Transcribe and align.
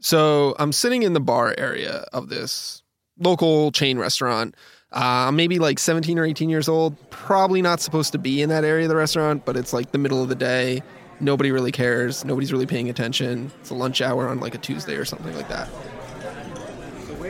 So 0.00 0.54
I'm 0.58 0.72
sitting 0.72 1.02
in 1.02 1.12
the 1.12 1.20
bar 1.20 1.54
area 1.58 2.06
of 2.12 2.28
this 2.28 2.82
local 3.18 3.70
chain 3.70 3.98
restaurant. 3.98 4.56
Uh, 4.92 5.30
maybe 5.32 5.58
like 5.58 5.78
17 5.78 6.18
or 6.18 6.24
18 6.24 6.48
years 6.48 6.68
old. 6.68 6.96
Probably 7.10 7.62
not 7.62 7.80
supposed 7.80 8.12
to 8.12 8.18
be 8.18 8.42
in 8.42 8.48
that 8.48 8.64
area 8.64 8.86
of 8.86 8.88
the 8.88 8.96
restaurant, 8.96 9.44
but 9.44 9.56
it's 9.56 9.72
like 9.72 9.92
the 9.92 9.98
middle 9.98 10.22
of 10.22 10.28
the 10.28 10.34
day. 10.34 10.82
Nobody 11.20 11.52
really 11.52 11.70
cares. 11.70 12.24
Nobody's 12.24 12.52
really 12.52 12.66
paying 12.66 12.88
attention. 12.88 13.52
It's 13.60 13.70
a 13.70 13.74
lunch 13.74 14.00
hour 14.00 14.28
on 14.28 14.40
like 14.40 14.54
a 14.54 14.58
Tuesday 14.58 14.96
or 14.96 15.04
something 15.04 15.34
like 15.36 15.48
that. 15.48 15.68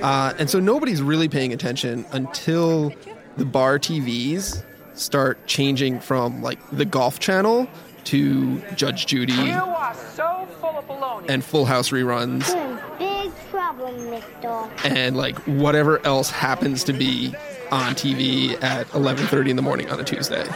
Uh, 0.00 0.32
and 0.38 0.48
so 0.48 0.60
nobody's 0.60 1.02
really 1.02 1.28
paying 1.28 1.52
attention 1.52 2.06
until 2.12 2.94
the 3.36 3.44
bar 3.44 3.78
TVs 3.78 4.64
start 4.94 5.46
changing 5.46 6.00
from 6.00 6.42
like 6.42 6.58
the 6.70 6.84
golf 6.84 7.18
channel 7.18 7.68
to 8.04 8.60
Judge 8.74 9.06
Judy 9.06 9.32
You 9.32 9.52
are 9.52 9.94
so 10.14 10.46
full 10.60 10.78
of 10.78 11.30
and 11.30 11.44
Full 11.44 11.64
House 11.64 11.90
reruns 11.90 12.46
Big 12.98 13.32
problem, 13.50 14.22
and 14.84 15.16
like 15.16 15.38
whatever 15.40 16.04
else 16.06 16.30
happens 16.30 16.84
to 16.84 16.92
be 16.92 17.34
on 17.70 17.94
TV 17.94 18.60
at 18.62 18.86
11:30 18.88 19.50
in 19.50 19.56
the 19.56 19.62
morning 19.62 19.88
on 19.90 20.00
a 20.00 20.04
Tuesday. 20.04 20.46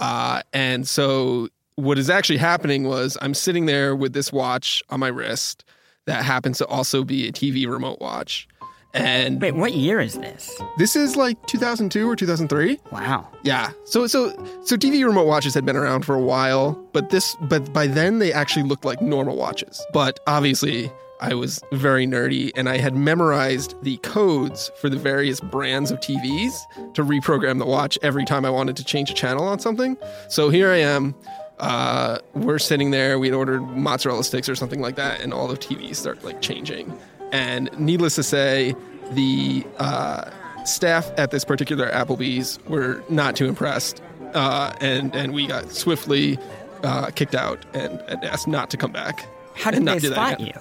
Uh, 0.00 0.42
and 0.52 0.86
so 0.86 1.48
what 1.76 1.98
is 1.98 2.10
actually 2.10 2.36
happening 2.36 2.84
was 2.84 3.16
I'm 3.20 3.34
sitting 3.34 3.66
there 3.66 3.96
with 3.96 4.12
this 4.12 4.32
watch 4.32 4.82
on 4.90 5.00
my 5.00 5.08
wrist 5.08 5.64
that 6.06 6.24
happens 6.24 6.58
to 6.58 6.66
also 6.66 7.04
be 7.04 7.26
a 7.26 7.32
TV 7.32 7.66
remote 7.66 8.00
watch. 8.00 8.46
And 8.94 9.42
Wait, 9.42 9.56
what 9.56 9.74
year 9.74 10.00
is 10.00 10.14
this? 10.14 10.56
this 10.78 10.94
is 10.94 11.16
like 11.16 11.44
2002 11.46 12.08
or 12.08 12.14
2003. 12.14 12.78
Wow. 12.92 13.28
Yeah. 13.42 13.72
So 13.84 14.06
so 14.06 14.30
so 14.64 14.76
TV 14.76 15.04
remote 15.04 15.26
watches 15.26 15.52
had 15.52 15.64
been 15.66 15.76
around 15.76 16.04
for 16.04 16.14
a 16.14 16.20
while, 16.20 16.72
but 16.92 17.10
this 17.10 17.36
but 17.42 17.72
by 17.72 17.86
then 17.88 18.20
they 18.20 18.32
actually 18.32 18.62
looked 18.62 18.84
like 18.84 19.02
normal 19.02 19.36
watches. 19.36 19.84
But 19.92 20.20
obviously 20.28 20.92
I 21.20 21.34
was 21.34 21.60
very 21.72 22.06
nerdy 22.06 22.52
and 22.54 22.68
I 22.68 22.78
had 22.78 22.94
memorized 22.94 23.74
the 23.82 23.96
codes 23.98 24.70
for 24.80 24.88
the 24.88 24.96
various 24.96 25.40
brands 25.40 25.90
of 25.90 25.98
TVs 26.00 26.52
to 26.94 27.02
reprogram 27.04 27.58
the 27.58 27.66
watch 27.66 27.98
every 28.02 28.24
time 28.24 28.44
I 28.44 28.50
wanted 28.50 28.76
to 28.76 28.84
change 28.84 29.10
a 29.10 29.14
channel 29.14 29.44
on 29.44 29.58
something. 29.58 29.96
So 30.28 30.50
here 30.50 30.70
I 30.70 30.78
am. 30.78 31.14
Uh, 31.58 32.18
we're 32.34 32.58
sitting 32.58 32.90
there. 32.90 33.18
We 33.18 33.28
had 33.28 33.34
ordered 33.34 33.62
mozzarella 33.62 34.24
sticks 34.24 34.48
or 34.48 34.56
something 34.56 34.80
like 34.80 34.96
that, 34.96 35.20
and 35.20 35.32
all 35.32 35.46
the 35.46 35.56
TVs 35.56 35.96
start 35.96 36.24
like 36.24 36.42
changing. 36.42 36.92
And 37.34 37.68
needless 37.76 38.14
to 38.14 38.22
say, 38.22 38.76
the 39.10 39.66
uh, 39.78 40.30
staff 40.64 41.10
at 41.18 41.32
this 41.32 41.44
particular 41.44 41.90
Applebee's 41.90 42.60
were 42.68 43.02
not 43.08 43.34
too 43.34 43.46
impressed, 43.46 44.00
uh, 44.34 44.72
and 44.80 45.12
and 45.16 45.34
we 45.34 45.48
got 45.48 45.72
swiftly 45.72 46.38
uh, 46.84 47.10
kicked 47.10 47.34
out 47.34 47.66
and, 47.74 48.00
and 48.02 48.22
asked 48.22 48.46
not 48.46 48.70
to 48.70 48.76
come 48.76 48.92
back. 48.92 49.26
How 49.56 49.72
did 49.72 49.84
they 49.84 49.98
spot 49.98 50.38
you? 50.38 50.52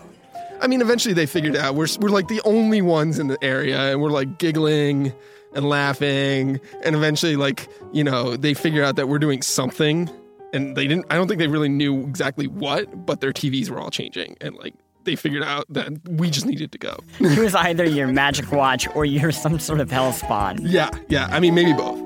I 0.62 0.68
mean, 0.68 0.82
eventually 0.82 1.14
they 1.14 1.28
figured 1.28 1.56
out. 1.56 1.76
We're 1.76 1.86
we're 2.00 2.10
like 2.10 2.28
the 2.28 2.42
only 2.44 2.82
ones 2.82 3.20
in 3.20 3.28
the 3.28 3.42
area, 3.44 3.92
and 3.92 4.02
we're 4.02 4.10
like 4.10 4.40
giggling 4.40 5.14
and 5.54 5.70
laughing, 5.70 6.60
and 6.84 6.96
eventually, 6.96 7.36
like 7.36 7.70
you 7.92 8.04
know, 8.04 8.36
they 8.36 8.56
figure 8.56 8.84
out 8.84 8.96
that 8.96 9.08
we're 9.08 9.20
doing 9.20 9.44
something, 9.44 10.10
and 10.54 10.76
they 10.76 10.88
didn't. 10.88 11.06
I 11.12 11.18
don't 11.18 11.28
think 11.28 11.38
they 11.38 11.48
really 11.48 11.70
knew 11.70 12.02
exactly 12.02 12.48
what, 12.48 13.06
but 13.06 13.22
their 13.22 13.32
TVs 13.32 13.70
were 13.70 13.80
all 13.80 13.92
changing, 13.92 14.38
and 14.42 14.56
like 14.56 14.74
they 15.06 15.16
figured 15.16 15.44
out 15.44 15.66
that 15.70 15.92
we 16.08 16.30
just 16.30 16.46
needed 16.46 16.72
to 16.72 16.78
go. 16.78 16.98
He 17.18 17.40
was 17.40 17.56
either 17.56 17.86
your 17.86 18.08
magic 18.08 18.52
watch 18.52 18.88
or 18.96 19.06
you're 19.06 19.32
some 19.32 19.60
sort 19.60 19.80
of 19.80 19.92
hell 19.92 20.12
spawn. 20.14 20.58
yeah, 20.62 20.90
yeah. 21.10 21.28
I 21.32 21.40
mean, 21.40 21.56
maybe 21.56 21.74
both. 21.74 22.00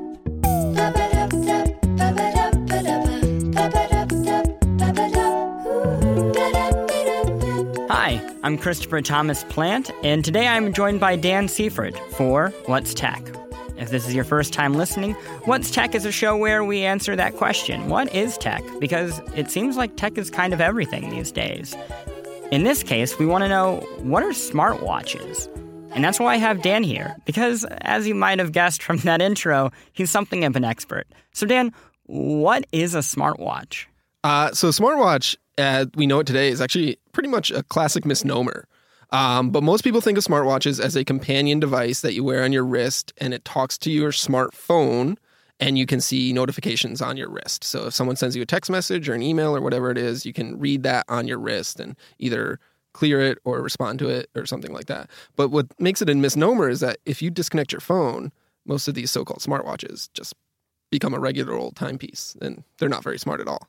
Hi, 7.89 8.21
I'm 8.43 8.57
Christopher 8.57 9.01
Thomas 9.01 9.43
Plante, 9.45 9.91
and 10.03 10.23
today 10.23 10.47
I'm 10.47 10.71
joined 10.73 10.99
by 10.99 11.15
Dan 11.15 11.47
Seifert 11.47 11.97
for 12.13 12.49
What's 12.65 12.93
Tech. 12.93 13.21
If 13.77 13.89
this 13.89 14.07
is 14.07 14.15
your 14.15 14.23
first 14.23 14.53
time 14.53 14.73
listening, 14.73 15.13
What's 15.45 15.69
Tech 15.69 15.93
is 15.95 16.05
a 16.05 16.11
show 16.11 16.37
where 16.37 16.63
we 16.63 16.83
answer 16.83 17.15
that 17.15 17.35
question 17.35 17.89
What 17.89 18.13
is 18.15 18.37
tech? 18.37 18.63
Because 18.79 19.21
it 19.35 19.51
seems 19.51 19.75
like 19.77 19.95
tech 19.97 20.17
is 20.17 20.29
kind 20.29 20.53
of 20.53 20.61
everything 20.61 21.09
these 21.09 21.31
days. 21.31 21.75
In 22.49 22.63
this 22.63 22.81
case, 22.81 23.19
we 23.19 23.25
want 23.25 23.43
to 23.43 23.49
know 23.49 23.81
what 23.99 24.23
are 24.23 24.29
smartwatches? 24.29 25.53
And 25.91 26.01
that's 26.01 26.17
why 26.17 26.35
I 26.35 26.37
have 26.37 26.61
Dan 26.61 26.81
here, 26.81 27.13
because 27.25 27.65
as 27.81 28.07
you 28.07 28.15
might 28.15 28.39
have 28.39 28.53
guessed 28.53 28.81
from 28.81 28.97
that 28.99 29.21
intro, 29.21 29.71
he's 29.91 30.09
something 30.09 30.45
of 30.45 30.55
an 30.55 30.63
expert. 30.63 31.07
So, 31.33 31.45
Dan, 31.45 31.73
what 32.03 32.65
is 32.71 32.95
a 32.95 32.99
smartwatch? 32.99 33.87
Uh, 34.23 34.51
so 34.53 34.69
smartwatch, 34.69 35.35
uh, 35.57 35.87
we 35.95 36.07
know 36.07 36.19
it 36.19 36.27
today, 36.27 36.47
is 36.47 36.61
actually 36.61 36.97
pretty 37.11 37.27
much 37.27 37.51
a 37.51 37.63
classic 37.63 38.05
misnomer. 38.05 38.65
Um, 39.09 39.49
but 39.49 39.61
most 39.61 39.83
people 39.83 39.99
think 39.99 40.17
of 40.17 40.23
smartwatches 40.23 40.81
as 40.81 40.95
a 40.95 41.03
companion 41.03 41.59
device 41.59 41.99
that 41.99 42.13
you 42.13 42.23
wear 42.23 42.45
on 42.45 42.53
your 42.53 42.63
wrist, 42.63 43.11
and 43.17 43.33
it 43.33 43.43
talks 43.43 43.77
to 43.79 43.91
your 43.91 44.11
smartphone, 44.11 45.17
and 45.59 45.77
you 45.77 45.85
can 45.85 45.99
see 46.01 46.33
notifications 46.33 47.01
on 47.01 47.17
your 47.17 47.29
wrist. 47.29 47.63
So 47.63 47.87
if 47.87 47.93
someone 47.93 48.15
sends 48.15 48.35
you 48.35 48.41
a 48.41 48.45
text 48.45 48.69
message 48.69 49.09
or 49.09 49.13
an 49.13 49.23
email 49.23 49.55
or 49.55 49.61
whatever 49.61 49.89
it 49.89 49.97
is, 49.97 50.25
you 50.25 50.33
can 50.33 50.59
read 50.59 50.83
that 50.83 51.05
on 51.09 51.27
your 51.27 51.39
wrist 51.39 51.79
and 51.79 51.95
either 52.19 52.59
clear 52.93 53.21
it 53.21 53.37
or 53.43 53.61
respond 53.61 53.99
to 53.99 54.09
it 54.09 54.29
or 54.35 54.45
something 54.45 54.73
like 54.73 54.85
that. 54.87 55.09
But 55.35 55.49
what 55.49 55.67
makes 55.79 56.01
it 56.01 56.09
a 56.09 56.15
misnomer 56.15 56.69
is 56.69 56.79
that 56.79 56.97
if 57.05 57.21
you 57.21 57.29
disconnect 57.29 57.71
your 57.71 57.81
phone, 57.81 58.31
most 58.65 58.87
of 58.87 58.95
these 58.95 59.11
so-called 59.11 59.39
smartwatches 59.39 60.09
just 60.13 60.33
become 60.89 61.13
a 61.13 61.19
regular 61.19 61.53
old 61.53 61.75
timepiece, 61.75 62.35
and 62.41 62.63
they're 62.77 62.89
not 62.89 63.03
very 63.03 63.17
smart 63.17 63.39
at 63.39 63.47
all. 63.47 63.67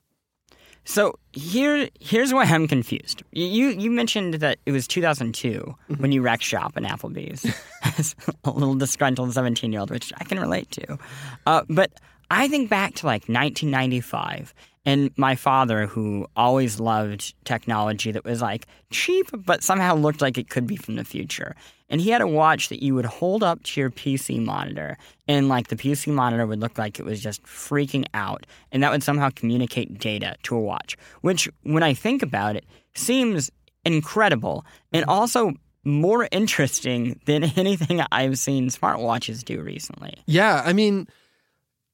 So 0.89 1.19
here, 1.35 1.91
here's 2.01 2.33
why 2.33 2.45
I'm 2.45 2.67
confused. 2.67 3.23
You 3.33 3.69
you 3.69 3.91
mentioned 3.91 4.35
that 4.35 4.59
it 4.65 4.73
was 4.73 4.89
2002 4.89 5.77
when 5.99 6.13
you 6.13 6.23
wrecked 6.23 6.43
shop 6.43 6.79
in 6.79 6.85
Applebee's 6.85 7.45
as 7.99 8.17
a 8.43 8.51
little 8.51 8.75
disgruntled 8.75 9.35
17 9.35 9.71
year 9.71 9.83
old, 9.83 9.91
which 9.91 10.15
I 10.17 10.25
can 10.25 10.41
relate 10.41 10.71
to. 10.71 10.99
Uh, 11.47 11.65
but 11.69 11.93
I 12.31 12.49
think 12.49 12.71
back 12.71 12.95
to 12.97 13.07
like 13.07 13.29
1995, 13.29 14.55
and 14.85 15.11
my 15.17 15.35
father, 15.35 15.87
who 15.87 16.27
always 16.37 16.81
loved 16.81 17.35
technology 17.45 18.13
that 18.13 18.25
was 18.25 18.41
like 18.41 18.67
cheap 18.91 19.27
but 19.45 19.63
somehow 19.63 19.95
looked 19.95 20.23
like 20.23 20.39
it 20.39 20.49
could 20.49 20.67
be 20.67 20.77
from 20.77 20.97
the 20.97 21.05
future. 21.05 21.55
And 21.91 22.01
he 22.01 22.11
had 22.11 22.21
a 22.21 22.27
watch 22.27 22.69
that 22.69 22.83
you 22.83 22.95
would 22.95 23.07
hold 23.07 23.43
up 23.43 23.63
to 23.63 23.81
your 23.81 23.91
PC 23.91 24.45
monitor, 24.45 24.99
and 25.27 25.49
like 25.49 25.69
the 25.69 25.77
PC 25.77 26.13
monitor 26.13 26.47
would 26.47 26.61
look 26.61 26.77
like 26.77 26.99
it 26.99 27.05
was 27.05 27.21
just 27.21 27.43
freaking 27.45 28.05
out, 28.13 28.47
and 28.73 28.83
that 28.83 28.91
would 28.91 29.03
somehow 29.03 29.31
communicate 29.35 29.99
data 29.99 30.37
to 30.43 30.55
a 30.55 30.61
watch, 30.61 30.97
which, 31.23 31.49
when 31.63 31.83
I 31.83 31.95
think 31.95 32.23
about 32.23 32.57
it, 32.57 32.67
seems 32.95 33.51
incredible 33.85 34.67
and 34.93 35.05
also 35.07 35.55
more 35.85 36.29
interesting 36.33 37.19
than 37.25 37.45
anything 37.57 38.03
I've 38.13 38.39
seen 38.39 38.69
smartwatches 38.69 39.43
do 39.43 39.63
recently. 39.63 40.15
Yeah, 40.27 40.63
I 40.65 40.73
mean, 40.75 41.09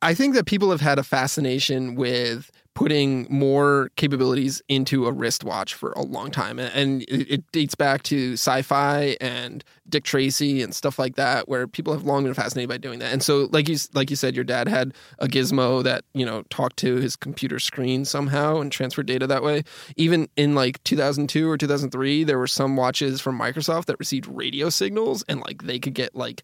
I 0.03 0.15
think 0.15 0.35
that 0.35 0.47
people 0.47 0.71
have 0.71 0.81
had 0.81 0.99
a 0.99 1.05
fascination 1.05 1.95
with 1.95 2.51
putting 2.75 3.27
more 3.31 3.91
capabilities 3.97 4.61
into 4.69 5.07
a 5.07 5.13
wristwatch 5.13 5.75
for 5.75 5.93
a 5.93 6.03
long 6.03 6.31
time, 6.31 6.59
and- 6.59 7.03
it, 7.03 7.31
it 7.31 7.53
dates 7.53 7.75
back 7.75 8.03
to 8.05 8.33
sci-fi 8.33 9.17
and 9.21 9.63
Dick 9.89 10.03
Tracy 10.05 10.61
and 10.63 10.75
stuff 10.75 10.99
like 10.99 11.15
that, 11.15 11.49
where 11.49 11.67
people 11.69 11.93
have 11.93 12.03
long 12.05 12.25
been 12.25 12.35
fascinated 12.35 12.69
by 12.69 12.79
doing 12.79 12.99
that. 12.99 13.13
And 13.13 13.23
so, 13.23 13.49
like 13.53 13.69
you 13.69 13.77
like 13.93 14.11
you 14.11 14.17
said, 14.17 14.35
your 14.35 14.45
dad 14.45 14.67
had 14.67 14.93
a 15.19 15.29
gizmo 15.29 15.83
that 15.85 16.05
you 16.15 16.27
know 16.27 16.43
talked 16.51 16.77
to 16.79 16.97
his 16.97 17.17
computer 17.17 17.59
screen 17.59 18.05
somehow 18.05 18.61
and 18.61 18.73
transferred 18.73 19.07
data 19.07 19.27
that 19.27 19.43
way. 19.43 19.63
Even 19.97 20.29
in 20.37 20.55
like 20.55 20.83
2002 20.85 21.49
or 21.49 21.57
2003, 21.57 22.25
there 22.25 22.39
were 22.39 22.47
some 22.47 22.77
watches 22.77 23.21
from 23.21 23.39
Microsoft 23.39 23.85
that 23.87 23.99
received 23.99 24.27
radio 24.27 24.69
signals, 24.69 25.23
and 25.29 25.41
like 25.41 25.63
they 25.63 25.79
could 25.79 25.95
get 25.95 26.17
like 26.17 26.43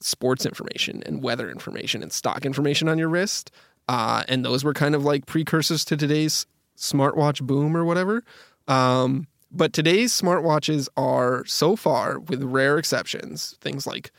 sports 0.00 0.44
information 0.46 1.02
and 1.06 1.22
weather 1.22 1.50
information 1.50 2.02
and 2.02 2.12
stock 2.12 2.44
information 2.44 2.88
on 2.88 2.98
your 2.98 3.08
wrist. 3.08 3.50
Uh, 3.88 4.24
and 4.28 4.44
those 4.44 4.64
were 4.64 4.74
kind 4.74 4.94
of 4.94 5.04
like 5.04 5.26
precursors 5.26 5.84
to 5.86 5.96
today's 5.96 6.46
smartwatch 6.76 7.42
boom 7.42 7.76
or 7.76 7.84
whatever. 7.84 8.22
Um, 8.68 9.26
but 9.50 9.72
today's 9.72 10.18
smartwatches 10.18 10.88
are 10.96 11.44
so 11.44 11.76
far, 11.76 12.18
with 12.18 12.42
rare 12.42 12.78
exceptions, 12.78 13.56
things 13.60 13.86
like 13.86 14.10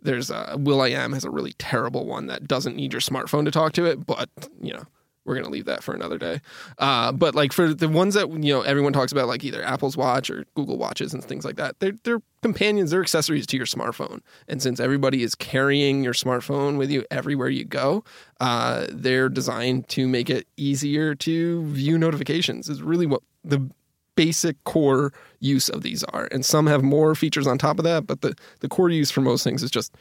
there's 0.00 0.30
a 0.30 0.56
will.i.am 0.58 1.12
has 1.12 1.24
a 1.24 1.30
really 1.30 1.52
terrible 1.54 2.06
one 2.06 2.26
that 2.26 2.46
doesn't 2.46 2.76
need 2.76 2.92
your 2.92 3.00
smartphone 3.00 3.44
to 3.44 3.50
talk 3.50 3.72
to 3.72 3.84
it, 3.84 4.06
but 4.06 4.28
you 4.60 4.72
know 4.72 4.84
we're 5.28 5.34
gonna 5.34 5.50
leave 5.50 5.66
that 5.66 5.82
for 5.84 5.94
another 5.94 6.18
day. 6.18 6.40
Uh, 6.78 7.12
but 7.12 7.34
like 7.34 7.52
for 7.52 7.74
the 7.74 7.88
ones 7.88 8.14
that 8.14 8.28
you 8.30 8.52
know 8.52 8.62
everyone 8.62 8.92
talks 8.92 9.12
about, 9.12 9.28
like 9.28 9.44
either 9.44 9.62
Apple's 9.62 9.96
Watch 9.96 10.30
or 10.30 10.46
Google 10.54 10.78
Watches 10.78 11.12
and 11.12 11.22
things 11.22 11.44
like 11.44 11.56
that, 11.56 11.78
they're 11.78 11.92
they're 12.02 12.22
companions, 12.42 12.90
they're 12.90 13.02
accessories 13.02 13.46
to 13.48 13.56
your 13.56 13.66
smartphone. 13.66 14.20
And 14.48 14.62
since 14.62 14.80
everybody 14.80 15.22
is 15.22 15.34
carrying 15.34 16.02
your 16.02 16.14
smartphone 16.14 16.78
with 16.78 16.90
you 16.90 17.04
everywhere 17.10 17.50
you 17.50 17.64
go, 17.64 18.04
uh, 18.40 18.86
they're 18.90 19.28
designed 19.28 19.88
to 19.90 20.08
make 20.08 20.30
it 20.30 20.46
easier 20.56 21.14
to 21.16 21.64
view 21.66 21.98
notifications. 21.98 22.68
Is 22.68 22.82
really 22.82 23.06
what 23.06 23.22
the 23.44 23.68
basic 24.14 24.62
core 24.64 25.12
use 25.38 25.68
of 25.68 25.82
these 25.82 26.02
are. 26.02 26.26
And 26.32 26.44
some 26.44 26.66
have 26.66 26.82
more 26.82 27.14
features 27.14 27.46
on 27.46 27.56
top 27.56 27.78
of 27.78 27.84
that, 27.84 28.04
but 28.04 28.20
the, 28.20 28.34
the 28.58 28.68
core 28.68 28.90
use 28.90 29.12
for 29.12 29.20
most 29.20 29.44
things 29.44 29.62
is 29.62 29.70
just 29.70 29.94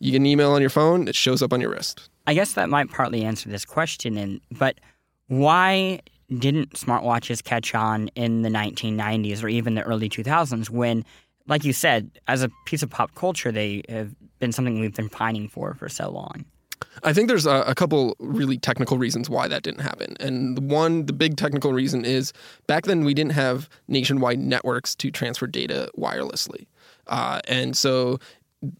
you 0.00 0.12
get 0.12 0.16
an 0.16 0.26
email 0.26 0.50
on 0.52 0.60
your 0.60 0.70
phone, 0.70 1.06
it 1.08 1.14
shows 1.14 1.42
up 1.42 1.52
on 1.52 1.60
your 1.60 1.70
wrist. 1.70 2.08
I 2.26 2.34
guess 2.34 2.54
that 2.54 2.68
might 2.68 2.90
partly 2.90 3.24
answer 3.24 3.48
this 3.48 3.64
question, 3.64 4.16
and 4.16 4.40
but 4.50 4.78
why 5.28 6.00
didn't 6.38 6.72
smartwatches 6.72 7.42
catch 7.42 7.74
on 7.74 8.08
in 8.08 8.42
the 8.42 8.48
1990s 8.48 9.42
or 9.42 9.48
even 9.48 9.74
the 9.74 9.82
early 9.82 10.08
2000s 10.08 10.70
when, 10.70 11.04
like 11.48 11.64
you 11.64 11.72
said, 11.72 12.10
as 12.28 12.42
a 12.42 12.50
piece 12.66 12.82
of 12.82 12.90
pop 12.90 13.14
culture, 13.14 13.50
they 13.50 13.82
have 13.88 14.14
been 14.38 14.52
something 14.52 14.80
we've 14.80 14.94
been 14.94 15.08
pining 15.08 15.48
for 15.48 15.74
for 15.74 15.88
so 15.88 16.10
long? 16.10 16.44
I 17.02 17.12
think 17.12 17.28
there's 17.28 17.46
a, 17.46 17.62
a, 17.66 17.74
couple 17.74 18.16
really 18.18 18.56
technical 18.56 18.96
reasons 18.96 19.28
why 19.28 19.48
that 19.48 19.62
didn't 19.62 19.80
happen. 19.80 20.16
And 20.18 20.56
the 20.56 20.62
one, 20.62 21.06
the 21.06 21.12
big 21.12 21.36
technical 21.36 21.72
reason 21.72 22.04
is 22.04 22.32
back 22.66 22.84
then 22.84 23.04
we 23.04 23.12
didn't 23.12 23.32
have 23.32 23.68
nationwide 23.88 24.38
networks 24.38 24.94
to 24.96 25.10
transfer 25.10 25.46
data 25.46 25.90
wirelessly. 25.98 26.66
Uh, 27.06 27.40
and 27.48 27.76
so 27.76 28.18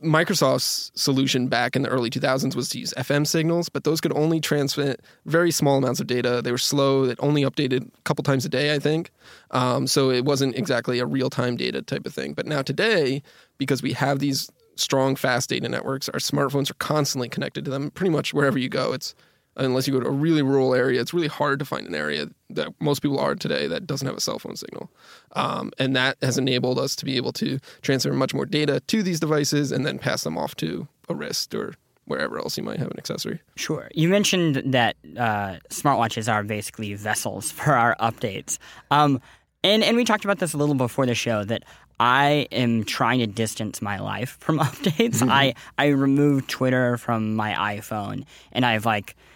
Microsoft's 0.02 0.92
solution 0.94 1.48
back 1.48 1.74
in 1.74 1.82
the 1.82 1.88
early 1.88 2.10
2000s 2.10 2.54
was 2.54 2.68
to 2.68 2.78
use 2.78 2.92
FM 2.98 3.26
signals, 3.26 3.70
but 3.70 3.84
those 3.84 4.00
could 4.00 4.12
only 4.14 4.38
transmit 4.38 5.00
very 5.24 5.50
small 5.50 5.78
amounts 5.78 6.00
of 6.00 6.06
data. 6.06 6.42
They 6.42 6.52
were 6.52 6.58
slow. 6.58 7.04
It 7.04 7.18
only 7.22 7.42
updated 7.42 7.88
a 7.88 8.02
couple 8.02 8.22
times 8.22 8.44
a 8.44 8.50
day, 8.50 8.74
I 8.74 8.78
think. 8.78 9.10
Um, 9.52 9.86
so 9.86 10.10
it 10.10 10.26
wasn't 10.26 10.56
exactly 10.56 10.98
a 10.98 11.06
real 11.06 11.30
time 11.30 11.56
data 11.56 11.80
type 11.80 12.04
of 12.04 12.12
thing. 12.12 12.34
But 12.34 12.46
now 12.46 12.60
today, 12.60 13.22
because 13.56 13.82
we 13.82 13.94
have 13.94 14.18
these 14.18 14.50
strong, 14.76 15.16
fast 15.16 15.48
data 15.48 15.68
networks, 15.68 16.10
our 16.10 16.18
smartphones 16.18 16.70
are 16.70 16.74
constantly 16.74 17.30
connected 17.30 17.64
to 17.64 17.70
them 17.70 17.90
pretty 17.90 18.10
much 18.10 18.34
wherever 18.34 18.58
you 18.58 18.68
go. 18.68 18.92
It's 18.92 19.14
unless 19.56 19.86
you 19.86 19.92
go 19.92 20.00
to 20.00 20.06
a 20.06 20.12
really 20.12 20.42
rural 20.42 20.74
area, 20.74 21.00
it's 21.00 21.12
really 21.12 21.28
hard 21.28 21.58
to 21.58 21.64
find 21.64 21.86
an 21.86 21.94
area 21.94 22.28
that 22.50 22.68
most 22.80 23.02
people 23.02 23.18
are 23.18 23.34
today 23.34 23.66
that 23.66 23.86
doesn't 23.86 24.06
have 24.06 24.16
a 24.16 24.20
cell 24.20 24.38
phone 24.38 24.56
signal. 24.56 24.90
Um, 25.32 25.72
and 25.78 25.94
that 25.96 26.16
has 26.22 26.38
enabled 26.38 26.78
us 26.78 26.96
to 26.96 27.04
be 27.04 27.16
able 27.16 27.32
to 27.34 27.58
transfer 27.82 28.12
much 28.12 28.34
more 28.34 28.46
data 28.46 28.80
to 28.80 29.02
these 29.02 29.20
devices 29.20 29.72
and 29.72 29.84
then 29.84 29.98
pass 29.98 30.24
them 30.24 30.38
off 30.38 30.54
to 30.56 30.88
a 31.08 31.14
wrist 31.14 31.54
or 31.54 31.74
wherever 32.06 32.38
else 32.38 32.56
you 32.56 32.62
might 32.62 32.78
have 32.78 32.90
an 32.90 32.98
accessory. 32.98 33.40
Sure. 33.56 33.88
You 33.94 34.08
mentioned 34.08 34.62
that 34.72 34.96
uh, 35.16 35.56
smartwatches 35.68 36.32
are 36.32 36.42
basically 36.42 36.94
vessels 36.94 37.50
for 37.52 37.74
our 37.74 37.96
updates. 38.00 38.58
Um, 38.90 39.20
and, 39.62 39.82
and 39.84 39.96
we 39.96 40.04
talked 40.04 40.24
about 40.24 40.38
this 40.38 40.54
a 40.54 40.56
little 40.56 40.74
before 40.74 41.06
the 41.06 41.14
show 41.14 41.44
that 41.44 41.64
I 42.00 42.48
am 42.50 42.84
trying 42.84 43.18
to 43.18 43.26
distance 43.26 43.82
my 43.82 43.98
life 43.98 44.38
from 44.40 44.58
updates. 44.60 45.16
Mm-hmm. 45.16 45.30
I, 45.30 45.54
I 45.76 45.88
removed 45.88 46.48
Twitter 46.48 46.96
from 46.96 47.34
my 47.34 47.76
iPhone 47.76 48.24
and 48.52 48.64
I've 48.64 48.86
like– 48.86 49.16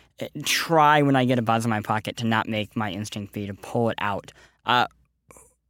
try 0.44 1.02
when 1.02 1.16
I 1.16 1.24
get 1.24 1.38
a 1.38 1.42
buzz 1.42 1.64
in 1.64 1.70
my 1.70 1.80
pocket 1.80 2.16
to 2.18 2.26
not 2.26 2.48
make 2.48 2.76
my 2.76 2.90
instinct 2.90 3.32
be 3.32 3.46
to 3.46 3.54
pull 3.54 3.90
it 3.90 3.98
out. 4.00 4.32
Uh, 4.66 4.86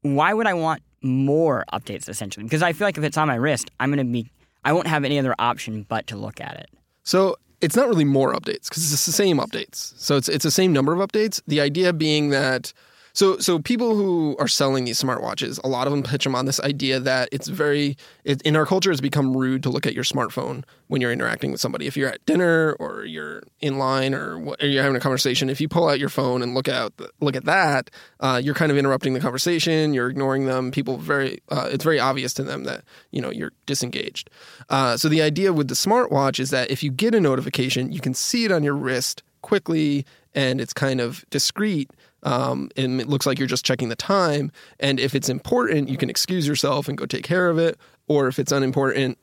why 0.02 0.32
would 0.34 0.46
I 0.46 0.54
want 0.54 0.82
more 1.02 1.64
updates 1.72 2.08
essentially? 2.08 2.44
Because 2.44 2.62
I 2.62 2.72
feel 2.72 2.86
like 2.86 2.98
if 2.98 3.04
it's 3.04 3.16
on 3.16 3.28
my 3.28 3.36
wrist, 3.36 3.70
I'm 3.80 3.90
going 3.90 4.06
to 4.06 4.12
be, 4.12 4.30
I 4.64 4.72
won't 4.72 4.86
have 4.86 5.04
any 5.04 5.18
other 5.18 5.34
option 5.38 5.86
but 5.88 6.06
to 6.08 6.16
look 6.16 6.40
at 6.40 6.56
it. 6.56 6.68
So 7.04 7.36
it's 7.60 7.76
not 7.76 7.88
really 7.88 8.04
more 8.04 8.32
updates 8.34 8.68
because 8.68 8.92
it's 8.92 9.06
the 9.06 9.12
same 9.12 9.38
updates. 9.38 9.94
So 9.98 10.16
it's 10.16 10.28
it's 10.28 10.44
the 10.44 10.50
same 10.50 10.72
number 10.72 10.92
of 10.92 10.98
updates. 10.98 11.40
The 11.46 11.60
idea 11.60 11.92
being 11.92 12.30
that 12.30 12.72
so, 13.14 13.38
so 13.38 13.60
people 13.60 13.94
who 13.94 14.36
are 14.40 14.48
selling 14.48 14.84
these 14.84 15.00
smartwatches, 15.00 15.62
a 15.62 15.68
lot 15.68 15.86
of 15.86 15.92
them 15.92 16.02
pitch 16.02 16.24
them 16.24 16.34
on 16.34 16.46
this 16.46 16.58
idea 16.58 16.98
that 16.98 17.28
it's 17.30 17.46
very 17.46 17.96
it, 18.24 18.42
in 18.42 18.56
our 18.56 18.66
culture, 18.66 18.90
it's 18.90 19.00
become 19.00 19.36
rude 19.36 19.62
to 19.62 19.70
look 19.70 19.86
at 19.86 19.94
your 19.94 20.02
smartphone 20.02 20.64
when 20.88 21.00
you're 21.00 21.12
interacting 21.12 21.52
with 21.52 21.60
somebody. 21.60 21.86
If 21.86 21.96
you're 21.96 22.08
at 22.08 22.26
dinner 22.26 22.72
or 22.80 23.04
you're 23.04 23.44
in 23.60 23.78
line 23.78 24.14
or, 24.14 24.44
or 24.44 24.66
you're 24.66 24.82
having 24.82 24.96
a 24.96 25.00
conversation, 25.00 25.48
if 25.48 25.60
you 25.60 25.68
pull 25.68 25.88
out 25.88 26.00
your 26.00 26.08
phone 26.08 26.42
and 26.42 26.54
look 26.54 26.66
out 26.66 26.92
look 27.20 27.36
at 27.36 27.44
that, 27.44 27.88
uh, 28.18 28.40
you're 28.42 28.54
kind 28.54 28.72
of 28.72 28.78
interrupting 28.78 29.14
the 29.14 29.20
conversation. 29.20 29.94
You're 29.94 30.10
ignoring 30.10 30.46
them. 30.46 30.72
People 30.72 30.98
very 30.98 31.40
uh, 31.50 31.68
it's 31.70 31.84
very 31.84 32.00
obvious 32.00 32.34
to 32.34 32.42
them 32.42 32.64
that 32.64 32.82
you 33.12 33.22
know 33.22 33.30
you're 33.30 33.52
disengaged. 33.66 34.28
Uh, 34.68 34.96
so 34.96 35.08
the 35.08 35.22
idea 35.22 35.52
with 35.52 35.68
the 35.68 35.74
smartwatch 35.74 36.40
is 36.40 36.50
that 36.50 36.68
if 36.68 36.82
you 36.82 36.90
get 36.90 37.14
a 37.14 37.20
notification, 37.20 37.92
you 37.92 38.00
can 38.00 38.12
see 38.12 38.44
it 38.44 38.50
on 38.50 38.64
your 38.64 38.74
wrist 38.74 39.22
quickly 39.40 40.04
and 40.34 40.60
it's 40.60 40.72
kind 40.72 41.00
of 41.00 41.24
discreet 41.30 41.90
um, 42.24 42.70
and 42.76 43.00
it 43.00 43.08
looks 43.08 43.26
like 43.26 43.38
you're 43.38 43.48
just 43.48 43.64
checking 43.64 43.88
the 43.88 43.96
time. 43.96 44.50
And 44.80 44.98
if 44.98 45.14
it's 45.14 45.28
important, 45.28 45.88
you 45.88 45.96
can 45.96 46.10
excuse 46.10 46.46
yourself 46.46 46.88
and 46.88 46.98
go 46.98 47.06
take 47.06 47.24
care 47.24 47.48
of 47.48 47.58
it. 47.58 47.78
Or 48.08 48.26
if 48.28 48.38
it's 48.38 48.52
unimportant, 48.52 49.18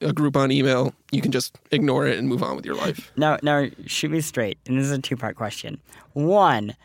a 0.00 0.12
Groupon 0.12 0.52
email, 0.52 0.94
you 1.10 1.22
can 1.22 1.32
just 1.32 1.58
ignore 1.70 2.06
it 2.06 2.18
and 2.18 2.28
move 2.28 2.42
on 2.42 2.56
with 2.56 2.66
your 2.66 2.74
life. 2.74 3.12
Now, 3.16 3.38
now, 3.42 3.68
shoot 3.86 4.10
me 4.10 4.20
straight. 4.20 4.58
And 4.66 4.78
this 4.78 4.86
is 4.86 4.90
a 4.90 4.98
two 4.98 5.16
part 5.16 5.36
question. 5.36 5.80
One, 6.12 6.76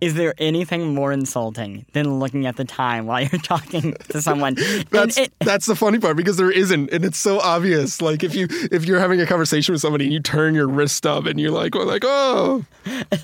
is 0.00 0.14
there 0.14 0.34
anything 0.38 0.94
more 0.94 1.12
insulting 1.12 1.84
than 1.92 2.18
looking 2.18 2.46
at 2.46 2.56
the 2.56 2.64
time 2.64 3.06
while 3.06 3.20
you're 3.20 3.40
talking 3.42 3.94
to 4.08 4.22
someone? 4.22 4.56
that's 4.90 5.18
it, 5.18 5.32
that's 5.40 5.66
the 5.66 5.76
funny 5.76 5.98
part 5.98 6.16
because 6.16 6.36
there 6.36 6.50
isn't, 6.50 6.90
and 6.92 7.04
it's 7.04 7.18
so 7.18 7.38
obvious. 7.40 8.00
Like 8.00 8.22
if 8.22 8.34
you 8.34 8.46
if 8.50 8.84
you're 8.84 8.98
having 9.00 9.20
a 9.20 9.26
conversation 9.26 9.72
with 9.72 9.82
somebody 9.82 10.04
and 10.04 10.12
you 10.12 10.20
turn 10.20 10.54
your 10.54 10.68
wrist 10.68 11.06
up 11.06 11.26
and 11.26 11.40
you're 11.40 11.50
like, 11.50 11.74
well, 11.74 11.86
like, 11.86 12.04
oh, 12.04 12.64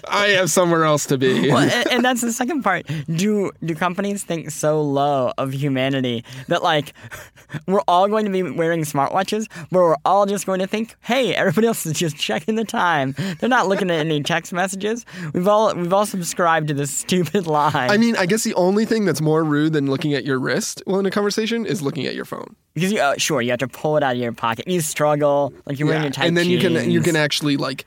I 0.08 0.28
have 0.28 0.50
somewhere 0.50 0.84
else 0.84 1.06
to 1.06 1.19
be. 1.19 1.50
Well, 1.50 1.58
and, 1.73 1.88
and 1.88 2.05
that's 2.05 2.20
the 2.20 2.32
second 2.32 2.62
part. 2.62 2.87
Do 3.14 3.50
do 3.64 3.75
companies 3.75 4.25
think 4.25 4.50
so 4.50 4.81
low 4.81 5.32
of 5.38 5.52
humanity 5.52 6.25
that 6.49 6.62
like 6.62 6.93
we're 7.67 7.82
all 7.88 8.08
going 8.08 8.25
to 8.26 8.31
be 8.31 8.43
wearing 8.43 8.82
smartwatches, 8.82 9.49
but 9.70 9.78
we're 9.78 9.96
all 10.05 10.26
just 10.26 10.46
going 10.46 10.61
to 10.61 10.67
think, 10.67 10.96
hey, 11.00 11.34
everybody 11.34 11.67
else 11.67 11.87
is 11.87 11.94
just 11.94 12.17
checking 12.17 12.56
the 12.56 12.64
time. 12.64 13.14
They're 13.38 13.49
not 13.49 13.69
looking 13.69 13.90
at 13.90 13.99
any 13.99 14.23
text 14.23 14.52
messages. 14.52 15.05
We've 15.32 15.49
all 15.49 15.75
we've 15.75 15.93
all 15.93 16.06
subscribed 16.06 16.66
to 16.69 16.75
this 16.75 16.91
stupid 16.91 17.47
lie. 17.47 17.89
I 17.91 17.97
mean, 17.97 18.17
I 18.17 18.27
guess 18.27 18.45
the 18.45 18.55
only 18.55 18.85
thing 18.85 19.05
that's 19.05 19.21
more 19.21 19.45
rude 19.45 19.73
than 19.73 19.91
looking 19.91 20.15
at 20.15 20.25
your 20.25 20.39
wrist 20.39 20.83
while 20.87 21.01
in 21.01 21.07
a 21.07 21.11
conversation 21.11 21.67
is 21.67 21.83
looking 21.83 22.07
at 22.07 22.15
your 22.15 22.25
phone. 22.25 22.57
Because 22.75 22.93
you, 22.93 23.01
uh, 23.01 23.15
sure, 23.17 23.41
you 23.43 23.51
have 23.51 23.61
to 23.61 23.69
pull 23.69 23.97
it 23.97 24.03
out 24.03 24.17
of 24.17 24.21
your 24.21 24.33
pocket. 24.33 24.69
You 24.69 24.81
struggle, 24.81 25.53
like 25.67 25.79
you're 25.79 25.89
yeah. 25.89 25.93
wearing 25.93 26.05
your 26.05 26.13
tight 26.13 26.27
and 26.27 26.37
then 26.37 26.47
jeans. 26.47 26.63
you 26.63 26.71
can 26.71 26.91
you 26.91 27.01
can 27.01 27.17
actually 27.17 27.57
like 27.57 27.85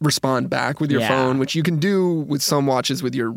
respond 0.00 0.48
back 0.48 0.80
with 0.80 0.90
your 0.90 1.00
yeah. 1.00 1.08
phone, 1.08 1.38
which 1.38 1.54
you 1.54 1.62
can 1.62 1.78
do 1.78 2.20
with 2.20 2.42
some 2.42 2.66
watches 2.66 3.02
with 3.02 3.14
your 3.14 3.34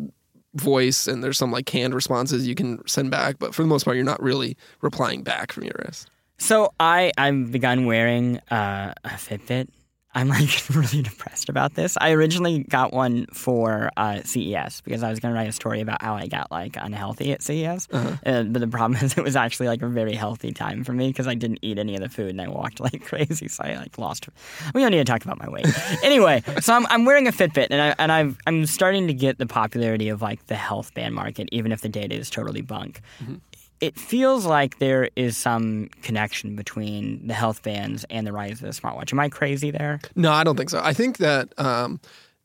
voice 0.53 1.07
and 1.07 1.23
there's 1.23 1.37
some 1.37 1.51
like 1.51 1.65
canned 1.65 1.95
responses 1.95 2.47
you 2.47 2.55
can 2.55 2.85
send 2.85 3.09
back 3.09 3.39
but 3.39 3.55
for 3.55 3.61
the 3.61 3.67
most 3.67 3.85
part 3.85 3.95
you're 3.95 4.05
not 4.05 4.21
really 4.21 4.57
replying 4.81 5.23
back 5.23 5.51
from 5.51 5.63
your 5.63 5.73
wrist 5.79 6.09
so 6.37 6.73
i 6.77 7.09
i've 7.17 7.51
begun 7.51 7.85
wearing 7.85 8.37
uh, 8.51 8.93
a 9.05 9.09
fitbit 9.09 9.69
I'm 10.13 10.27
like 10.27 10.63
really 10.69 11.01
depressed 11.01 11.49
about 11.49 11.75
this. 11.75 11.97
I 11.99 12.11
originally 12.11 12.63
got 12.63 12.91
one 12.91 13.27
for 13.27 13.91
uh, 13.95 14.21
CES 14.23 14.81
because 14.81 15.03
I 15.03 15.09
was 15.09 15.19
going 15.19 15.33
to 15.33 15.39
write 15.39 15.47
a 15.47 15.53
story 15.53 15.79
about 15.79 16.01
how 16.01 16.15
I 16.15 16.27
got 16.27 16.51
like 16.51 16.75
unhealthy 16.75 17.31
at 17.31 17.41
CES. 17.41 17.87
Uh-huh. 17.91 18.15
Uh, 18.25 18.43
but 18.43 18.59
the 18.59 18.67
problem 18.67 19.01
is 19.03 19.13
it 19.17 19.23
was 19.23 19.35
actually 19.35 19.67
like 19.67 19.81
a 19.81 19.87
very 19.87 20.13
healthy 20.13 20.51
time 20.51 20.83
for 20.83 20.93
me 20.93 21.07
because 21.07 21.27
I 21.27 21.35
didn't 21.35 21.59
eat 21.61 21.77
any 21.77 21.95
of 21.95 22.01
the 22.01 22.09
food 22.09 22.29
and 22.29 22.41
I 22.41 22.49
walked 22.49 22.79
like 22.81 23.05
crazy. 23.05 23.47
So 23.47 23.63
I 23.63 23.75
like 23.75 23.97
lost. 23.97 24.27
We 24.73 24.81
don't 24.81 24.91
need 24.91 24.97
to 24.97 25.05
talk 25.05 25.23
about 25.23 25.39
my 25.39 25.49
weight. 25.49 25.67
anyway, 26.03 26.43
so 26.59 26.73
I'm, 26.73 26.85
I'm 26.87 27.05
wearing 27.05 27.27
a 27.27 27.31
Fitbit 27.31 27.67
and 27.69 27.81
I 27.81 27.95
and 27.97 28.11
I've, 28.11 28.37
I'm 28.47 28.65
starting 28.65 29.07
to 29.07 29.13
get 29.13 29.37
the 29.37 29.45
popularity 29.45 30.09
of 30.09 30.21
like 30.21 30.45
the 30.47 30.55
health 30.55 30.93
band 30.93 31.15
market, 31.15 31.47
even 31.51 31.71
if 31.71 31.81
the 31.81 31.89
data 31.89 32.15
is 32.15 32.29
totally 32.29 32.61
bunk. 32.61 33.01
Mm-hmm 33.21 33.35
it 33.81 33.99
feels 33.99 34.45
like 34.45 34.77
there 34.77 35.09
is 35.15 35.35
some 35.35 35.89
connection 36.03 36.55
between 36.55 37.27
the 37.27 37.33
health 37.33 37.63
bands 37.63 38.05
and 38.09 38.25
the 38.25 38.31
rise 38.31 38.53
of 38.53 38.59
the 38.61 38.67
smartwatch. 38.67 39.11
Am 39.11 39.19
I 39.19 39.27
crazy 39.27 39.71
there? 39.71 39.99
No, 40.15 40.31
I 40.31 40.43
don't 40.43 40.55
think 40.55 40.69
so. 40.69 40.79
I 40.83 40.93
think 40.93 41.17
that 41.17 41.53
um, 41.59 41.99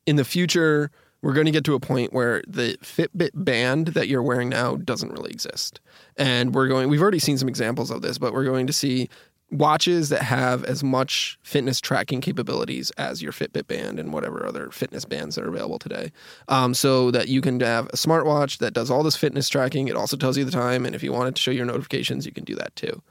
in 0.07 0.17
the 0.17 0.25
future, 0.25 0.91
we're 1.23 1.35
going 1.35 1.47
to 1.47 1.53
get 1.53 1.65
to 1.65 1.75
a 1.75 1.81
point 1.81 2.13
where 2.13 2.43
the 2.49 2.79
Fitbit 2.83 3.31
band 3.35 3.89
that 3.89 4.09
you're 4.09 4.23
wearing 4.23 4.49
now 4.49 4.77
doesn't 4.77 5.13
really 5.13 5.31
exist. 5.31 5.81
And 6.17 6.55
we're 6.55 6.69
going, 6.69 6.89
we've 6.89 7.03
already 7.03 7.19
seen 7.19 7.37
some 7.37 7.49
examples 7.49 7.91
of 7.91 8.01
this, 8.01 8.17
but 8.17 8.33
we're 8.33 8.45
going 8.45 8.67
to 8.67 8.73
see 8.73 9.09
watches 9.51 10.09
that 10.09 10.23
have 10.23 10.65
as 10.65 10.83
much 10.83 11.39
fitness 11.43 11.81
tracking 11.81 12.21
capabilities 12.21 12.91
as 12.93 13.23
your 13.23 13.33
Fitbit 13.33 13.69
band 13.69 13.99
and 13.99 14.13
whatever 14.13 14.45
other 14.45 14.71
fitness 14.71 15.05
bands 15.05 15.37
that 15.37 15.45
are 15.45 15.49
available 15.49 15.79
today. 15.79 16.11
Um, 16.49 16.75
so 16.75 17.11
that 17.13 17.29
you 17.29 17.41
can 17.41 17.61
have 17.61 17.87
a 17.87 17.97
smartwatch 17.97 18.59
that 18.59 18.75
does 18.75 18.91
all 18.91 19.03
this 19.03 19.17
fitness 19.17 19.49
tracking. 19.49 19.89
It 19.89 19.97
also 19.97 20.17
tells 20.17 20.37
you 20.37 20.45
the 20.45 20.51
time. 20.51 20.85
And 20.85 20.95
if 20.95 21.03
you 21.03 21.13
want 21.13 21.29
it 21.29 21.35
to 21.37 21.43
show 21.43 21.53
your 21.53 21.67
notifications, 21.67 22.27
you 22.27 22.33
can 22.33 22.45
do 22.45 22.57
that 22.57 22.75
too. 22.75 23.03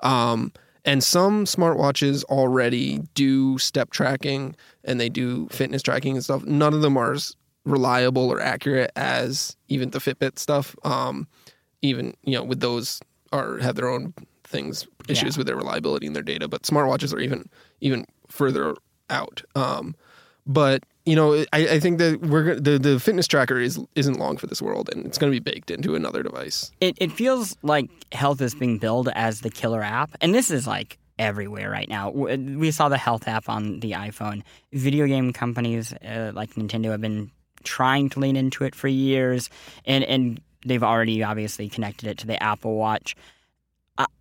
Um, 0.00 0.52
and 0.84 1.02
some 1.02 1.44
smartwatches 1.44 2.24
already 2.24 2.98
do 3.14 3.56
step 3.58 3.90
tracking 3.90 4.56
and 4.82 5.00
they 5.00 5.08
do 5.08 5.48
fitness 5.48 5.82
tracking 5.82 6.16
and 6.16 6.24
stuff. 6.24 6.44
None 6.44 6.74
of 6.74 6.82
them 6.82 6.96
are 6.96 7.12
as 7.12 7.36
reliable 7.64 8.30
or 8.30 8.40
accurate 8.40 8.90
as 8.96 9.56
even 9.68 9.90
the 9.90 9.98
Fitbit 9.98 10.38
stuff. 10.38 10.76
Um, 10.84 11.28
even, 11.82 12.14
you 12.22 12.36
know, 12.36 12.44
with 12.44 12.60
those 12.60 13.00
are 13.32 13.58
have 13.58 13.76
their 13.76 13.88
own 13.88 14.12
things 14.54 14.86
issues 15.08 15.36
yeah. 15.36 15.40
with 15.40 15.46
their 15.46 15.56
reliability 15.56 16.06
and 16.06 16.16
their 16.16 16.22
data. 16.22 16.48
But 16.48 16.62
smartwatches 16.62 17.12
are 17.14 17.20
even 17.20 17.48
even 17.80 18.06
further 18.28 18.74
out. 19.10 19.42
Um, 19.54 19.94
but 20.46 20.84
you 21.06 21.16
know, 21.16 21.44
I, 21.52 21.68
I, 21.68 21.80
think 21.80 21.98
that 21.98 22.20
we're 22.22 22.58
the 22.58 22.78
the 22.78 22.98
fitness 22.98 23.26
tracker 23.26 23.58
is 23.58 23.78
isn't 23.94 24.18
long 24.18 24.36
for 24.36 24.46
this 24.46 24.62
world, 24.62 24.88
and 24.92 25.04
it's 25.04 25.18
going 25.18 25.30
to 25.30 25.38
be 25.38 25.40
baked 25.40 25.70
into 25.70 25.94
another 25.94 26.22
device. 26.22 26.70
It 26.80 26.96
it 27.00 27.12
feels 27.12 27.56
like 27.62 27.90
health 28.12 28.40
is 28.40 28.54
being 28.54 28.78
billed 28.78 29.08
as 29.14 29.40
the 29.40 29.50
killer 29.50 29.82
app, 29.82 30.16
and 30.20 30.34
this 30.34 30.50
is 30.50 30.66
like 30.66 30.98
everywhere 31.18 31.70
right 31.70 31.88
now. 31.88 32.10
We 32.10 32.70
saw 32.70 32.88
the 32.88 32.98
health 32.98 33.28
app 33.28 33.48
on 33.48 33.80
the 33.80 33.92
iPhone. 33.92 34.42
Video 34.72 35.06
game 35.06 35.32
companies 35.32 35.92
uh, 35.92 36.32
like 36.34 36.54
Nintendo 36.54 36.90
have 36.90 37.00
been 37.00 37.30
trying 37.64 38.08
to 38.10 38.20
lean 38.20 38.36
into 38.36 38.64
it 38.64 38.74
for 38.74 38.88
years, 38.88 39.50
and 39.84 40.04
and 40.04 40.40
they've 40.64 40.82
already 40.82 41.22
obviously 41.22 41.68
connected 41.68 42.08
it 42.08 42.18
to 42.18 42.26
the 42.26 42.42
Apple 42.42 42.76
Watch. 42.76 43.14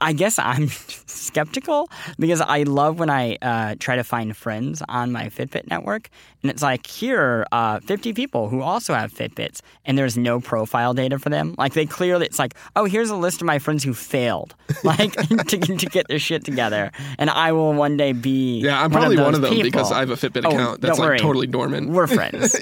I 0.01 0.13
guess 0.13 0.37
I'm 0.37 0.67
skeptical 1.07 1.89
because 2.19 2.41
I 2.41 2.63
love 2.63 2.99
when 2.99 3.09
I 3.09 3.37
uh, 3.41 3.75
try 3.79 3.95
to 3.95 4.03
find 4.03 4.35
friends 4.35 4.83
on 4.87 5.11
my 5.11 5.29
Fitbit 5.29 5.67
network, 5.67 6.09
And 6.43 6.51
it's 6.51 6.61
like, 6.61 6.85
here 6.85 7.45
are 7.51 7.77
uh, 7.77 7.79
50 7.79 8.13
people 8.13 8.49
who 8.49 8.61
also 8.61 8.93
have 8.93 9.11
Fitbits, 9.13 9.61
and 9.85 9.97
there's 9.97 10.17
no 10.17 10.39
profile 10.39 10.93
data 10.93 11.17
for 11.17 11.29
them. 11.29 11.55
Like, 11.57 11.73
they 11.73 11.85
clearly, 11.85 12.25
it's 12.25 12.37
like, 12.37 12.53
oh, 12.75 12.85
here's 12.85 13.09
a 13.09 13.15
list 13.15 13.41
of 13.41 13.47
my 13.47 13.57
friends 13.59 13.83
who 13.83 13.93
failed, 13.93 14.53
like, 14.83 15.13
to, 15.47 15.57
to 15.57 15.85
get 15.87 16.07
their 16.07 16.19
shit 16.19 16.43
together. 16.43 16.91
And 17.17 17.29
I 17.29 17.51
will 17.53 17.73
one 17.73 17.97
day 17.97 18.11
be. 18.11 18.59
Yeah, 18.59 18.75
I'm 18.83 18.91
one 18.91 19.01
probably 19.01 19.17
of 19.17 19.23
one 19.23 19.35
of 19.35 19.41
them 19.41 19.51
people. 19.53 19.63
because 19.71 19.91
I 19.91 19.99
have 20.01 20.09
a 20.11 20.15
Fitbit 20.15 20.45
Oh, 20.45 20.49
account 20.49 20.81
that's 20.81 20.99
like 20.99 21.07
worry. 21.07 21.19
totally 21.19 21.47
dormant. 21.47 21.89
We're 21.89 22.07
friends. 22.07 22.55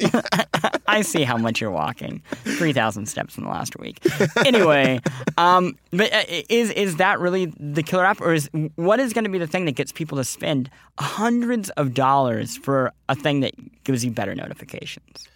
I 0.87 1.01
see 1.01 1.23
how 1.23 1.37
much 1.37 1.59
you're 1.59 1.71
walking. 1.71 2.21
3,000 2.43 3.07
steps 3.07 3.37
in 3.37 3.43
the 3.43 3.49
last 3.49 3.77
week. 3.79 3.99
Anyway, 4.45 4.99
um, 5.37 5.77
but 5.91 6.11
uh, 6.13 6.23
is 6.49 6.69
is 6.71 6.97
that 7.01 7.20
really 7.20 7.51
the 7.60 7.81
killer 7.81 8.05
app, 8.05 8.22
or 8.22 8.34
is 8.34 8.50
what 8.75 9.00
is 9.00 9.12
going 9.12 9.24
to 9.24 9.29
be 9.29 9.39
the 9.39 9.48
thing 9.48 9.65
that 9.65 9.74
gets 9.74 9.91
people 9.91 10.17
to 10.20 10.24
spend 10.24 10.70
hundreds 11.00 11.72
of 11.72 11.93
dollars 11.96 12.55
for 12.58 12.93
a 13.10 13.15
thing 13.15 13.39
that 13.39 13.53
gives 13.84 14.05
you 14.05 14.12
better 14.12 14.36
notifications? 14.36 15.27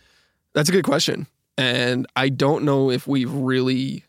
That's 0.54 0.70
a 0.70 0.72
good 0.72 0.86
question. 0.86 1.28
And 1.58 2.06
I 2.16 2.30
don't 2.30 2.66
know 2.66 2.92
if 2.92 3.08
we've 3.08 3.34
really 3.34 4.04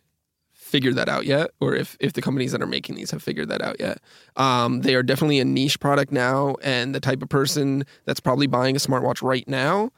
figured 0.52 0.96
that 0.96 1.08
out 1.08 1.24
yet, 1.24 1.50
or 1.60 1.74
if, 1.74 1.96
if 1.98 2.12
the 2.12 2.20
companies 2.20 2.52
that 2.52 2.60
are 2.60 2.66
making 2.66 2.96
these 2.96 3.10
have 3.10 3.22
figured 3.22 3.48
that 3.48 3.62
out 3.62 3.76
yet. 3.80 4.00
Um, 4.36 4.82
they 4.82 4.94
are 4.94 5.02
definitely 5.02 5.38
a 5.38 5.44
niche 5.44 5.80
product 5.80 6.12
now, 6.12 6.56
and 6.62 6.94
the 6.94 7.00
type 7.00 7.22
of 7.22 7.28
person 7.28 7.84
that's 8.04 8.20
probably 8.20 8.48
buying 8.48 8.76
a 8.76 8.78
smartwatch 8.80 9.22
right 9.22 9.48
now 9.48 9.90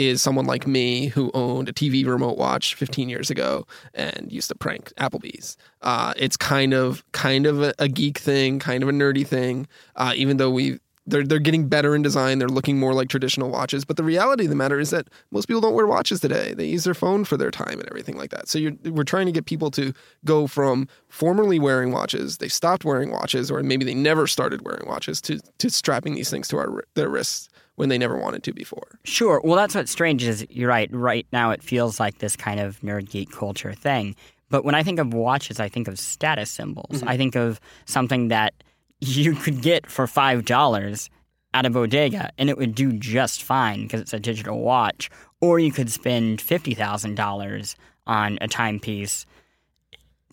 is 0.00 0.22
someone 0.22 0.46
like 0.46 0.66
me 0.66 1.08
who 1.08 1.30
owned 1.34 1.68
a 1.68 1.74
TV 1.74 2.06
remote 2.06 2.38
watch 2.38 2.74
15 2.74 3.10
years 3.10 3.30
ago 3.30 3.66
and 3.92 4.32
used 4.32 4.48
to 4.48 4.54
prank 4.54 4.94
Applebee's. 4.96 5.58
Uh, 5.82 6.14
it's 6.16 6.38
kind 6.38 6.72
of 6.72 7.04
kind 7.12 7.44
of 7.44 7.60
a, 7.62 7.74
a 7.78 7.86
geek 7.86 8.16
thing, 8.16 8.58
kind 8.58 8.82
of 8.82 8.88
a 8.88 8.92
nerdy 8.92 9.26
thing. 9.26 9.68
Uh, 9.96 10.14
even 10.16 10.38
though 10.38 10.50
we 10.50 10.80
they're 11.06 11.24
they're 11.24 11.38
getting 11.38 11.68
better 11.68 11.94
in 11.94 12.00
design, 12.00 12.38
they're 12.38 12.48
looking 12.48 12.78
more 12.78 12.94
like 12.94 13.10
traditional 13.10 13.50
watches. 13.50 13.84
But 13.84 13.98
the 13.98 14.02
reality 14.02 14.44
of 14.44 14.50
the 14.50 14.56
matter 14.56 14.80
is 14.80 14.88
that 14.88 15.08
most 15.30 15.46
people 15.46 15.60
don't 15.60 15.74
wear 15.74 15.86
watches 15.86 16.20
today. 16.20 16.54
They 16.54 16.66
use 16.66 16.84
their 16.84 16.94
phone 16.94 17.24
for 17.26 17.36
their 17.36 17.50
time 17.50 17.78
and 17.78 17.88
everything 17.88 18.16
like 18.16 18.30
that. 18.30 18.48
So 18.48 18.70
we're 18.84 19.04
trying 19.04 19.26
to 19.26 19.32
get 19.32 19.44
people 19.44 19.70
to 19.72 19.92
go 20.24 20.46
from 20.46 20.88
formerly 21.08 21.58
wearing 21.58 21.92
watches, 21.92 22.38
they 22.38 22.48
stopped 22.48 22.86
wearing 22.86 23.10
watches, 23.10 23.50
or 23.50 23.62
maybe 23.62 23.84
they 23.84 23.94
never 23.94 24.26
started 24.26 24.62
wearing 24.62 24.88
watches, 24.88 25.20
to 25.22 25.40
to 25.58 25.68
strapping 25.68 26.14
these 26.14 26.30
things 26.30 26.48
to 26.48 26.56
our 26.56 26.84
their 26.94 27.10
wrists 27.10 27.50
when 27.76 27.88
they 27.88 27.98
never 27.98 28.18
wanted 28.18 28.42
to 28.44 28.52
before. 28.52 28.98
Sure. 29.04 29.40
Well, 29.42 29.56
that's 29.56 29.74
what's 29.74 29.90
strange 29.90 30.22
is 30.22 30.46
you're 30.50 30.68
right. 30.68 30.88
Right 30.92 31.26
now, 31.32 31.50
it 31.50 31.62
feels 31.62 31.98
like 31.98 32.18
this 32.18 32.36
kind 32.36 32.60
of 32.60 32.80
nerd 32.80 33.08
geek 33.08 33.30
culture 33.30 33.72
thing. 33.72 34.16
But 34.50 34.64
when 34.64 34.74
I 34.74 34.82
think 34.82 34.98
of 34.98 35.14
watches, 35.14 35.60
I 35.60 35.68
think 35.68 35.88
of 35.88 35.98
status 35.98 36.50
symbols. 36.50 36.98
Mm-hmm. 36.98 37.08
I 37.08 37.16
think 37.16 37.36
of 37.36 37.60
something 37.86 38.28
that 38.28 38.52
you 39.00 39.34
could 39.34 39.62
get 39.62 39.88
for 39.88 40.06
five 40.06 40.44
dollars 40.44 41.08
at 41.54 41.66
a 41.66 41.70
bodega, 41.70 42.30
and 42.38 42.50
it 42.50 42.58
would 42.58 42.74
do 42.74 42.92
just 42.92 43.42
fine 43.42 43.82
because 43.82 44.00
it's 44.00 44.12
a 44.12 44.20
digital 44.20 44.60
watch. 44.60 45.10
Or 45.40 45.58
you 45.58 45.72
could 45.72 45.90
spend 45.90 46.40
fifty 46.40 46.74
thousand 46.74 47.14
dollars 47.14 47.76
on 48.06 48.38
a 48.40 48.48
timepiece 48.48 49.24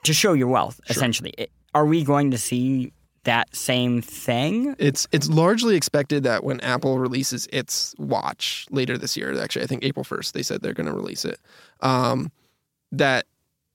to 0.04 0.14
show 0.14 0.34
your 0.34 0.48
wealth. 0.48 0.82
Essentially, 0.90 1.34
are 1.74 1.86
we 1.86 2.04
going 2.04 2.32
to 2.32 2.38
see 2.38 2.92
that 3.28 3.56
same 3.56 4.02
thing? 4.02 4.76
It's 4.80 5.08
it's 5.12 5.30
largely 5.30 5.76
expected 5.76 6.24
that 6.24 6.44
when 6.44 6.60
Apple 6.62 6.98
releases 6.98 7.48
its 7.54 7.94
watch 8.00 8.66
later 8.72 8.98
this 8.98 9.16
year, 9.16 9.40
actually 9.40 9.64
I 9.64 9.68
think 9.68 9.84
April 9.84 10.04
first, 10.04 10.34
they 10.34 10.44
said 10.44 10.62
they're 10.62 10.74
going 10.74 10.88
to 10.88 10.94
release 10.94 11.26
it. 11.26 11.40
Um, 11.82 12.32
that 12.92 13.26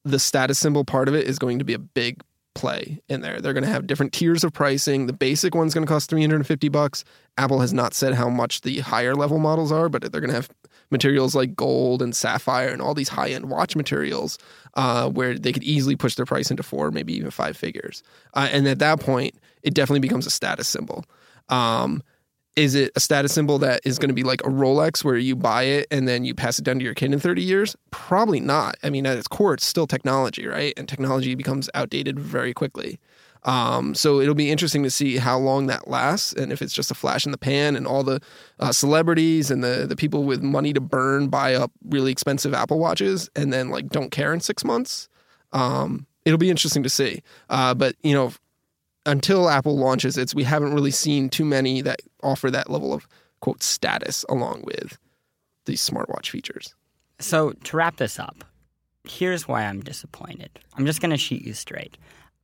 the 0.05 0.19
status 0.19 0.59
symbol 0.59 0.85
part 0.85 1.07
of 1.07 1.15
it 1.15 1.27
is 1.27 1.39
going 1.39 1.59
to 1.59 1.65
be 1.65 1.75
a 1.75 1.79
big 1.79 2.23
play 2.55 3.01
in 3.09 3.21
there. 3.21 3.41
They're 3.41 3.53
going 3.53 3.65
to 3.65 3.71
have 3.71 3.87
different 3.87 4.13
tiers 4.13 4.45
of 4.45 4.53
pricing. 4.53 5.07
The 5.07 5.13
basic 5.13 5.55
one's 5.55 5.75
going 5.75 5.87
to 5.87 5.93
cost 5.93 6.11
350 6.11 6.69
bucks. 6.69 7.05
Apple 7.39 7.61
has 7.61 7.73
not 7.73 7.95
said 7.95 8.15
how 8.15 8.29
much 8.29 8.61
the 8.61 8.81
higher 8.81 9.15
level 9.15 9.39
models 9.39 9.73
are, 9.73 9.89
but 9.89 10.03
they're 10.03 10.21
going 10.21 10.31
to 10.31 10.37
have 10.37 10.51
materials 10.91 11.35
like 11.35 11.57
gold 11.57 12.03
and 12.03 12.15
sapphire 12.15 12.69
and 12.69 12.83
all 12.83 12.95
these 12.95 13.09
high 13.09 13.31
end 13.31 13.49
watch 13.49 13.75
materials 13.75 14.39
uh, 14.75 15.09
where 15.09 15.39
they 15.39 15.53
could 15.53 15.65
easily 15.65 15.97
push 15.97 16.15
their 16.15 16.27
price 16.27 16.51
into 16.51 16.63
four, 16.63 16.91
maybe 16.91 17.15
even 17.15 17.31
five 17.31 17.57
figures. 17.57 18.03
Uh, 18.35 18.49
and 18.53 18.69
at 18.69 18.79
that 18.79 19.01
point, 19.01 19.35
it 19.63 19.75
definitely 19.75 20.01
becomes 20.01 20.27
a 20.27 20.31
status 20.31 20.69
symbol. 20.69 21.05
Um, 21.49 22.03
is 22.57 22.75
it 22.75 22.93
a 22.97 23.01
status 23.01 23.33
symbol 23.33 23.59
that 23.59 23.81
is 23.85 23.99
going 23.99 24.09
to 24.09 24.15
be 24.15 24.23
like 24.23 24.43
a 24.43 24.49
Rolex 24.49 25.03
where 25.05 25.17
you 25.17 25.35
buy 25.35 25.63
it 25.65 25.87
and 25.91 26.07
then 26.07 26.25
you 26.25 26.35
pass 26.35 26.59
it 26.59 26.65
down 26.65 26.79
to 26.79 26.85
your 26.85 26.95
kid 26.95 27.13
in 27.13 27.19
30 27.19 27.43
years? 27.43 27.77
Probably 27.91 28.41
not. 28.41 28.77
I 28.83 28.91
mean, 28.91 29.07
at 29.07 29.17
its 29.17 29.29
core, 29.29 29.55
it's 29.55 29.67
still 29.67 29.87
technology, 29.87 30.47
right? 30.47 30.75
And 30.77 30.89
technology 30.89 31.35
becomes 31.35 31.71
outdated 31.75 32.19
very 32.19 32.53
quickly. 32.53 32.99
Um, 33.45 33.95
so 33.95 34.21
it'll 34.21 34.35
be 34.35 34.51
interesting 34.51 34.85
to 34.85 34.91
see 34.91 35.17
how 35.17 35.37
long 35.37 35.67
that 35.67 35.89
lasts 35.89 36.33
and 36.33 36.53
if 36.53 36.63
it's 36.63 36.73
just 36.73 36.93
a 36.93 36.95
flash 36.95 37.27
in 37.27 37.33
the 37.33 37.39
pan 37.39 37.75
and 37.75 37.89
all 37.89 38.05
the 38.05 38.21
uh, 38.61 38.71
celebrities 38.71 39.51
and 39.51 39.65
the, 39.65 39.85
the 39.89 39.97
people 39.97 40.23
with 40.23 40.43
money 40.43 40.73
to 40.73 40.81
burn 40.81 41.27
buy 41.27 41.55
up 41.55 41.73
really 41.89 42.13
expensive 42.13 42.55
Apple 42.55 42.79
Watches 42.79 43.29
and 43.35 43.53
then 43.53 43.69
like 43.69 43.89
don't 43.89 44.13
care 44.13 44.33
in 44.33 44.39
six 44.39 44.65
months. 44.65 45.09
Um, 45.53 46.07
it'll 46.25 46.39
be 46.39 46.51
interesting 46.51 46.83
to 46.83 46.89
see. 46.89 47.23
Uh, 47.51 47.75
but, 47.75 47.97
you 48.03 48.15
know, 48.15 48.33
until 49.07 49.49
Apple 49.49 49.77
launches 49.77 50.17
its, 50.17 50.35
we 50.35 50.45
haven't 50.45 50.75
really 50.75 50.91
seen 50.91 51.29
too 51.29 51.45
many 51.45 51.83
that 51.83 52.01
offer 52.23 52.51
that 52.51 52.71
level 52.71 52.93
of 52.93 53.07
quote 53.41 53.63
status 53.63 54.25
along 54.29 54.63
with 54.65 54.99
these 55.67 55.87
smartwatch 55.87 56.31
features. 56.31 56.75
So 57.19 57.53
to 57.53 57.77
wrap 57.77 57.97
this 57.97 58.19
up, 58.19 58.45
here's 59.05 59.47
why 59.49 59.65
I'm 59.65 59.81
disappointed. 59.81 60.51
I'm 60.77 60.87
just 60.87 61.01
going 61.01 61.11
to 61.11 61.17
shoot 61.17 61.43
you 61.43 61.53
straight. 61.53 61.97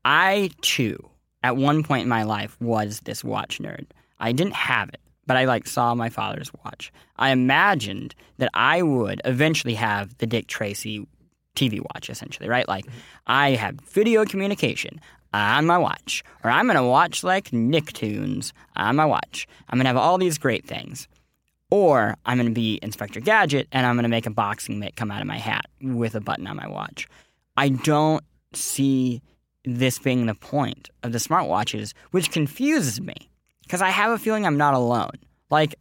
I 0.05 0.51
too, 0.63 1.09
at 1.43 1.57
one 1.57 1.83
point 1.83 2.03
in 2.03 2.09
my 2.09 2.23
life, 2.25 2.57
was 2.61 3.01
this 3.01 3.25
watch 3.25 3.59
nerd. 3.59 3.87
I 4.19 4.33
didn't 4.33 4.55
have 4.55 4.89
it, 4.89 5.01
but 5.27 5.37
I 5.37 5.45
like 5.45 5.67
saw 5.67 5.95
my 5.95 6.09
father's 6.09 6.51
watch. 6.65 6.93
I 7.17 7.31
imagined 7.31 8.15
that 8.39 8.51
I 8.55 8.83
would 8.83 9.21
eventually 9.25 9.75
have 9.75 10.17
the 10.19 10.27
Dick 10.27 10.47
Tracy 10.47 11.07
TV 11.55 11.81
watch, 11.95 12.09
essentially, 12.09 12.49
right? 12.49 12.69
Like 12.69 12.87
I 13.27 13.51
have 13.51 13.81
video 13.81 14.25
communication 14.25 15.01
on 15.33 15.67
my 15.67 15.79
watch, 15.79 16.25
or 16.45 16.51
I'm 16.51 16.67
gonna 16.67 16.87
watch 16.87 17.23
like 17.23 17.51
Nicktoons 17.51 18.53
on 18.77 18.97
my 18.97 19.05
watch. 19.05 19.47
I'm 19.69 19.79
gonna 19.79 19.89
have 19.89 19.97
all 19.97 20.19
these 20.19 20.39
great 20.39 20.67
things. 20.67 21.09
Or 21.71 22.17
I'm 22.25 22.39
to 22.39 22.51
be 22.51 22.79
Inspector 22.83 23.21
Gadget 23.21 23.69
and 23.73 23.87
I'm 23.87 23.99
to 23.99 24.09
make 24.09 24.25
a 24.25 24.31
boxing 24.31 24.79
mitt 24.79 24.97
come 24.97 25.11
out 25.11 25.21
of 25.21 25.27
my 25.27 25.37
hat 25.37 25.67
with 25.83 26.15
a 26.15 26.21
button 26.21 26.47
on 26.47 26.57
my 26.57 26.67
watch. 26.67 27.07
I 27.59 27.69
don't 27.69 28.25
see 28.55 29.21
this 29.65 29.99
being 29.99 30.27
the 30.27 30.35
point 30.35 30.89
of 31.03 31.13
the 31.13 31.19
smartwatches, 31.19 31.93
which 32.11 32.31
confuses 32.31 33.01
me 33.01 33.15
because 33.63 33.83
I 33.83 33.91
have 33.91 34.13
a 34.13 34.19
feeling 34.19 34.47
I'm 34.47 34.57
not 34.57 34.73
alone. 34.73 35.13
Like, 35.51 35.75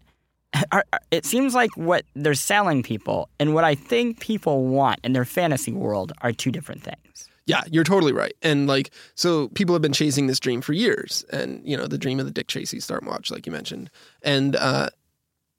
it 1.11 1.25
seems 1.25 1.55
like 1.55 1.75
what 1.77 2.03
they're 2.15 2.33
selling 2.33 2.83
people 2.83 3.29
and 3.39 3.53
what 3.53 3.63
I 3.63 3.75
think 3.75 4.19
people 4.19 4.65
want 4.65 4.99
in 5.03 5.13
their 5.13 5.25
fantasy 5.25 5.71
world 5.71 6.11
are 6.21 6.33
two 6.33 6.51
different 6.51 6.83
things. 6.83 7.29
Yeah, 7.47 7.63
you're 7.71 7.85
totally 7.85 8.11
right. 8.11 8.33
And 8.41 8.67
like, 8.67 8.91
so 9.15 9.47
people 9.49 9.73
have 9.73 9.81
been 9.81 9.93
chasing 9.93 10.27
this 10.27 10.39
dream 10.39 10.61
for 10.61 10.73
years, 10.73 11.25
and 11.31 11.61
you 11.65 11.77
know, 11.77 11.87
the 11.87 11.97
dream 11.97 12.19
of 12.19 12.25
the 12.25 12.31
Dick 12.31 12.47
Tracy 12.47 12.77
smartwatch, 12.79 13.31
like 13.31 13.45
you 13.45 13.51
mentioned, 13.53 13.89
and 14.21 14.55
uh, 14.57 14.89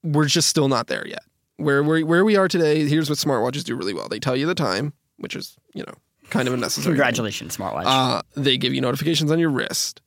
we're 0.05 0.27
just 0.27 0.49
still 0.49 0.69
not 0.69 0.87
there 0.87 1.07
yet. 1.09 1.23
Where 1.57 1.83
where 1.83 2.05
where 2.05 2.25
we 2.25 2.37
are 2.37 2.47
today, 2.47 2.87
here's 2.87 3.09
what 3.09 3.19
smartwatches 3.19 3.65
do 3.65 3.75
really 3.75 3.95
well. 3.95 4.09
They 4.09 4.21
tell 4.21 4.37
you 4.37 4.47
the 4.47 4.55
time, 4.55 4.93
which 5.17 5.35
is 5.35 5.57
you 5.75 5.83
know 5.83 5.95
kind 6.29 6.47
of 6.47 6.55
a 6.55 6.59
necessary. 6.59 6.85
thing. 6.85 6.93
Congratulations, 6.93 7.57
smartwatch. 7.57 7.85
Uh, 7.87 8.23
they 8.37 8.59
give 8.59 8.75
you 8.75 8.83
notifications 8.83 9.33
on 9.33 9.39
your 9.39 9.51
wrist. 9.51 10.03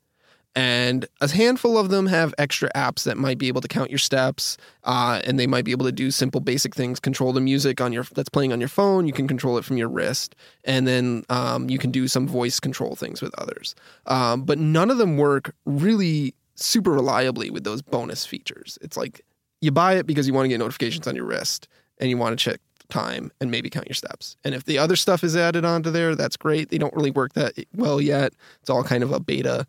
And 0.53 1.05
a 1.21 1.29
handful 1.29 1.77
of 1.77 1.89
them 1.89 2.07
have 2.07 2.33
extra 2.37 2.69
apps 2.75 3.03
that 3.03 3.17
might 3.17 3.37
be 3.37 3.47
able 3.47 3.61
to 3.61 3.69
count 3.69 3.89
your 3.89 3.99
steps, 3.99 4.57
uh, 4.83 5.21
and 5.23 5.39
they 5.39 5.47
might 5.47 5.63
be 5.63 5.71
able 5.71 5.85
to 5.85 5.93
do 5.93 6.11
simple, 6.11 6.41
basic 6.41 6.75
things. 6.75 6.99
Control 6.99 7.31
the 7.31 7.39
music 7.39 7.79
on 7.79 7.93
your 7.93 8.03
that's 8.03 8.27
playing 8.27 8.51
on 8.51 8.59
your 8.59 8.67
phone. 8.67 9.07
You 9.07 9.13
can 9.13 9.29
control 9.29 9.57
it 9.57 9.63
from 9.63 9.77
your 9.77 9.87
wrist, 9.87 10.35
and 10.65 10.85
then 10.85 11.23
um, 11.29 11.69
you 11.69 11.77
can 11.77 11.89
do 11.89 12.07
some 12.09 12.27
voice 12.27 12.59
control 12.59 12.95
things 12.95 13.21
with 13.21 13.33
others. 13.37 13.75
Um, 14.07 14.43
but 14.43 14.59
none 14.59 14.91
of 14.91 14.97
them 14.97 15.17
work 15.17 15.55
really 15.65 16.35
super 16.55 16.91
reliably 16.91 17.49
with 17.49 17.63
those 17.63 17.81
bonus 17.81 18.25
features. 18.25 18.77
It's 18.81 18.97
like 18.97 19.21
you 19.61 19.71
buy 19.71 19.93
it 19.93 20.05
because 20.05 20.27
you 20.27 20.33
want 20.33 20.45
to 20.45 20.49
get 20.49 20.59
notifications 20.59 21.07
on 21.07 21.15
your 21.15 21.25
wrist, 21.25 21.69
and 21.97 22.09
you 22.09 22.17
want 22.17 22.37
to 22.37 22.43
check 22.43 22.59
time 22.89 23.31
and 23.39 23.49
maybe 23.49 23.69
count 23.69 23.87
your 23.87 23.95
steps. 23.95 24.35
And 24.43 24.53
if 24.53 24.65
the 24.65 24.77
other 24.77 24.97
stuff 24.97 25.23
is 25.23 25.37
added 25.37 25.63
onto 25.63 25.91
there, 25.91 26.13
that's 26.13 26.35
great. 26.35 26.69
They 26.69 26.77
don't 26.77 26.93
really 26.93 27.11
work 27.11 27.33
that 27.33 27.53
well 27.73 28.01
yet. 28.01 28.33
It's 28.59 28.69
all 28.69 28.83
kind 28.83 29.01
of 29.01 29.13
a 29.13 29.19
beta 29.21 29.65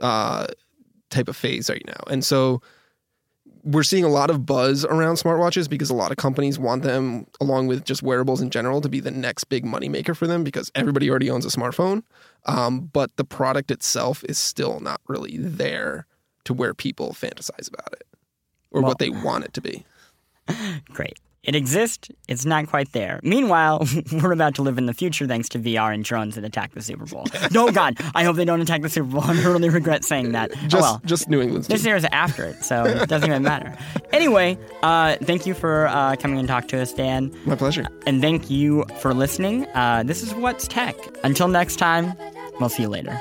uh, 0.00 0.46
type 1.10 1.28
of 1.28 1.36
phase 1.36 1.70
right 1.70 1.84
now. 1.86 2.00
And 2.10 2.24
so 2.24 2.60
we're 3.62 3.82
seeing 3.82 4.04
a 4.04 4.08
lot 4.08 4.30
of 4.30 4.46
buzz 4.46 4.84
around 4.84 5.16
smartwatches 5.16 5.68
because 5.68 5.90
a 5.90 5.94
lot 5.94 6.10
of 6.12 6.16
companies 6.16 6.56
want 6.58 6.82
them, 6.84 7.26
along 7.40 7.66
with 7.66 7.84
just 7.84 8.02
wearables 8.02 8.40
in 8.40 8.50
general, 8.50 8.80
to 8.80 8.88
be 8.88 9.00
the 9.00 9.10
next 9.10 9.44
big 9.44 9.64
moneymaker 9.64 10.16
for 10.16 10.26
them 10.28 10.44
because 10.44 10.70
everybody 10.76 11.10
already 11.10 11.28
owns 11.30 11.44
a 11.44 11.48
smartphone. 11.48 12.02
Um, 12.44 12.82
but 12.92 13.16
the 13.16 13.24
product 13.24 13.70
itself 13.72 14.22
is 14.28 14.38
still 14.38 14.78
not 14.80 15.00
really 15.08 15.36
there 15.38 16.06
to 16.44 16.54
where 16.54 16.74
people 16.74 17.10
fantasize 17.12 17.68
about 17.68 17.92
it 17.92 18.06
or 18.70 18.82
Well- 18.82 18.90
what 18.90 18.98
they 18.98 19.10
want 19.10 19.44
it 19.44 19.52
to 19.54 19.60
be. 19.60 19.84
Great. 20.92 21.18
It 21.42 21.54
exists, 21.54 22.08
it's 22.26 22.44
not 22.44 22.66
quite 22.66 22.92
there. 22.92 23.20
Meanwhile, 23.22 23.86
we're 24.12 24.32
about 24.32 24.56
to 24.56 24.62
live 24.62 24.78
in 24.78 24.86
the 24.86 24.94
future 24.94 25.26
thanks 25.26 25.48
to 25.50 25.58
VR 25.60 25.94
and 25.94 26.02
drones 26.04 26.34
that 26.34 26.44
attack 26.44 26.72
the 26.74 26.82
Super 26.82 27.06
Bowl. 27.06 27.24
no, 27.52 27.70
God, 27.72 27.98
I 28.14 28.24
hope 28.24 28.34
they 28.36 28.44
don't 28.44 28.60
attack 28.60 28.82
the 28.82 28.88
Super 28.88 29.08
Bowl. 29.08 29.22
I 29.24 29.32
really 29.44 29.68
regret 29.68 30.04
saying 30.04 30.32
that. 30.32 30.50
Just 30.66 30.74
oh 30.76 30.80
well. 30.80 31.02
just 31.04 31.28
New 31.28 31.40
England's 31.40 31.68
This 31.68 31.84
year 31.84 31.94
is 31.96 32.04
after 32.10 32.44
it, 32.44 32.64
so 32.64 32.84
it 32.84 33.08
doesn't 33.08 33.28
even 33.28 33.42
matter. 33.42 33.76
Anyway, 34.12 34.58
uh, 34.82 35.16
thank 35.22 35.46
you 35.46 35.54
for 35.54 35.86
uh, 35.86 36.16
coming 36.16 36.38
and 36.38 36.48
talk 36.48 36.66
to 36.68 36.80
us, 36.80 36.92
Dan. 36.92 37.32
My 37.44 37.54
pleasure. 37.54 37.86
And 38.06 38.20
thank 38.20 38.50
you 38.50 38.84
for 39.00 39.14
listening. 39.14 39.66
Uh, 39.68 40.02
this 40.04 40.22
is 40.22 40.34
What's 40.34 40.66
Tech. 40.66 40.96
Until 41.22 41.48
next 41.48 41.76
time, 41.76 42.14
we'll 42.58 42.68
see 42.68 42.82
you 42.82 42.88
later. 42.88 43.20